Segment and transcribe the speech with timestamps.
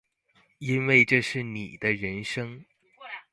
[0.57, 2.65] 因為這是你的人生